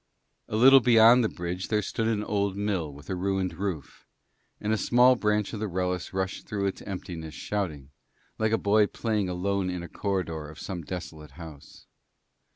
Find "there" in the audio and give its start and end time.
1.67-1.83